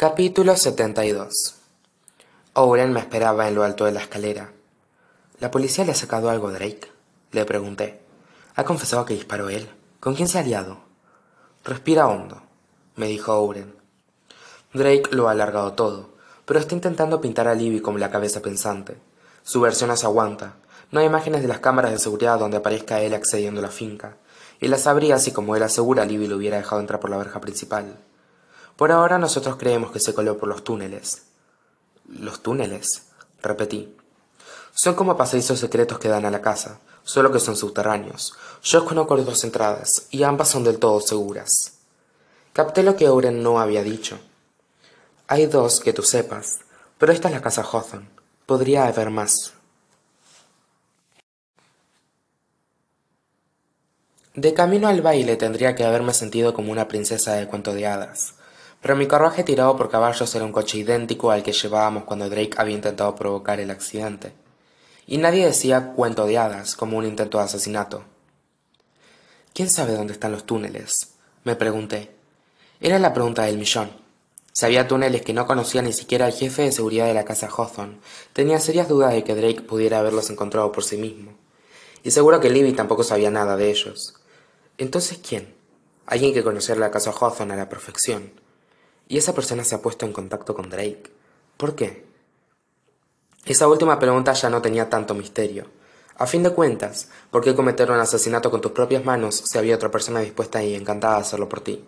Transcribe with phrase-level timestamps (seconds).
[0.00, 1.56] Capítulo 72
[2.52, 4.52] Owen me esperaba en lo alto de la escalera.
[5.40, 6.88] ¿La policía le ha sacado algo a Drake?
[7.32, 7.98] Le pregunté.
[8.54, 9.68] Ha confesado que disparó él.
[9.98, 10.78] ¿Con quién se ha aliado?
[11.64, 12.40] Respira hondo,
[12.94, 13.74] me dijo Owen.
[14.72, 16.10] Drake lo ha alargado todo,
[16.44, 18.98] pero está intentando pintar a Libby como la cabeza pensante.
[19.42, 20.54] Su versión no se aguanta.
[20.92, 24.16] No hay imágenes de las cámaras de seguridad donde aparezca él accediendo a la finca,
[24.60, 27.40] y las habría así como él asegura Libby lo hubiera dejado entrar por la verja
[27.40, 27.96] principal.
[28.78, 31.22] Por ahora nosotros creemos que se coló por los túneles.
[32.06, 33.08] ¿Los túneles?
[33.42, 33.96] repetí.
[34.72, 38.34] Son como pasadizos secretos que dan a la casa, solo que son subterráneos.
[38.62, 41.72] Yo conozco dos entradas, y ambas son del todo seguras.
[42.52, 44.20] Capté lo que Oren no había dicho.
[45.26, 46.58] Hay dos que tú sepas,
[46.98, 48.08] pero esta es la casa Hawthorne.
[48.46, 49.54] Podría haber más.
[54.34, 58.37] De camino al baile tendría que haberme sentido como una princesa de cuento de hadas
[58.80, 62.54] pero mi carruaje tirado por caballos era un coche idéntico al que llevábamos cuando Drake
[62.56, 64.32] había intentado provocar el accidente.
[65.06, 68.04] Y nadie decía cuento de hadas como un intento de asesinato.
[69.52, 71.14] ¿Quién sabe dónde están los túneles?
[71.44, 72.14] me pregunté.
[72.80, 73.90] Era la pregunta del millón.
[74.52, 77.48] Si había túneles que no conocía ni siquiera el jefe de seguridad de la casa
[77.48, 77.98] Hawthorne,
[78.32, 81.32] tenía serias dudas de que Drake pudiera haberlos encontrado por sí mismo.
[82.04, 84.14] Y seguro que Libby tampoco sabía nada de ellos.
[84.76, 85.54] Entonces, ¿quién?
[86.06, 88.32] Alguien que conociera la casa Hawthorne a la perfección
[89.08, 91.10] y esa persona se ha puesto en contacto con Drake.
[91.56, 92.04] ¿Por qué?
[93.46, 95.66] Esa última pregunta ya no tenía tanto misterio.
[96.16, 99.76] A fin de cuentas, ¿por qué cometer un asesinato con tus propias manos si había
[99.76, 101.84] otra persona dispuesta y encantada de hacerlo por ti?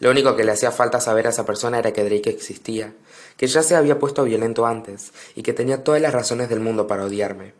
[0.00, 2.92] Lo único que le hacía falta saber a esa persona era que Drake existía,
[3.36, 6.88] que ya se había puesto violento antes y que tenía todas las razones del mundo
[6.88, 7.54] para odiarme.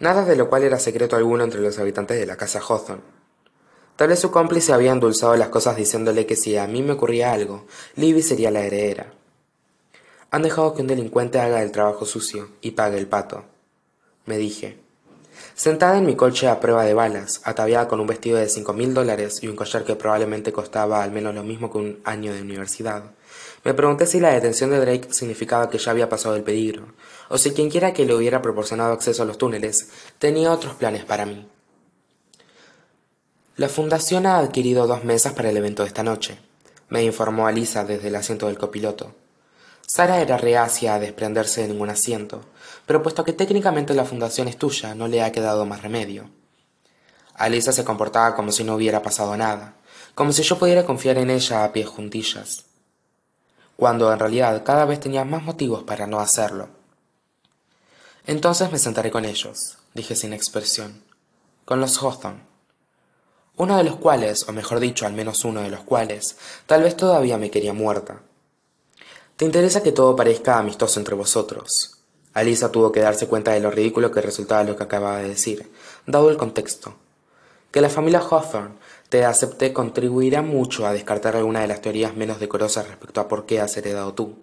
[0.00, 3.17] Nada de lo cual era secreto alguno entre los habitantes de la casa Hawthorne.
[3.98, 7.32] Tal vez su cómplice había endulzado las cosas diciéndole que si a mí me ocurría
[7.32, 9.12] algo, Libby sería la heredera.
[10.30, 13.42] Han dejado que un delincuente haga el trabajo sucio y pague el pato,
[14.24, 14.78] me dije.
[15.56, 18.94] Sentada en mi coche a prueba de balas, ataviada con un vestido de cinco mil
[18.94, 22.42] dólares y un collar que probablemente costaba al menos lo mismo que un año de
[22.42, 23.02] universidad,
[23.64, 26.84] me pregunté si la detención de Drake significaba que ya había pasado el peligro,
[27.30, 29.88] o si quienquiera que le hubiera proporcionado acceso a los túneles
[30.20, 31.48] tenía otros planes para mí.
[33.58, 36.38] La fundación ha adquirido dos mesas para el evento de esta noche,
[36.90, 39.16] me informó Alisa desde el asiento del copiloto.
[39.84, 42.42] Sara era reacia a desprenderse de ningún asiento,
[42.86, 46.30] pero puesto que técnicamente la fundación es tuya, no le ha quedado más remedio.
[47.34, 49.74] Alisa se comportaba como si no hubiera pasado nada,
[50.14, 52.64] como si yo pudiera confiar en ella a pies juntillas,
[53.74, 56.68] cuando en realidad cada vez tenía más motivos para no hacerlo.
[58.24, 61.02] Entonces me sentaré con ellos, dije sin expresión,
[61.64, 62.47] con los Hawthorne
[63.58, 66.36] uno de los cuales, o mejor dicho, al menos uno de los cuales,
[66.66, 68.20] tal vez todavía me quería muerta.
[69.36, 71.98] ¿Te interesa que todo parezca amistoso entre vosotros?
[72.34, 75.70] Alisa tuvo que darse cuenta de lo ridículo que resultaba lo que acababa de decir,
[76.06, 76.94] dado el contexto.
[77.72, 78.76] Que la familia Hawthorne
[79.08, 83.44] te acepte contribuirá mucho a descartar alguna de las teorías menos decorosas respecto a por
[83.44, 84.40] qué has heredado tú.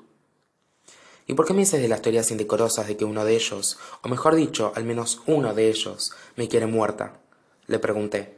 [1.26, 4.10] ¿Y por qué me dices de las teorías indecorosas de que uno de ellos, o
[4.10, 7.14] mejor dicho, al menos uno de ellos, me quiere muerta?
[7.68, 8.35] Le pregunté.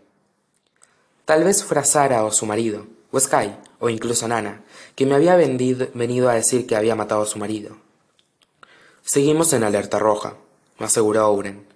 [1.27, 4.63] Tal vez fuera Sara o su marido, o Sky, o incluso Nana,
[4.95, 7.75] que me había venido a decir que había matado a su marido.
[9.03, 10.35] Seguimos en alerta roja,
[10.79, 11.67] me aseguró Owen.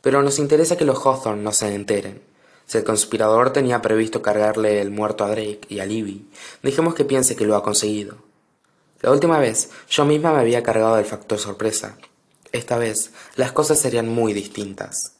[0.00, 2.22] Pero nos interesa que los Hawthorne no se enteren.
[2.64, 6.30] Si el conspirador tenía previsto cargarle el muerto a Drake y a Libby,
[6.62, 8.16] dejemos que piense que lo ha conseguido.
[9.02, 11.98] La última vez yo misma me había cargado del factor sorpresa.
[12.50, 15.15] Esta vez las cosas serían muy distintas.